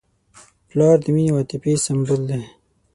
پلار 0.69 0.97
د 1.05 1.07
مینې 1.13 1.31
او 1.31 1.37
عاطفې 1.39 1.73
سمبول 1.85 2.21
دی. 2.29 2.41